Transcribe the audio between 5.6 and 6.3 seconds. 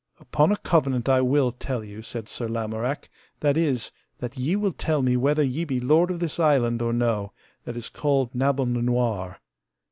be lord of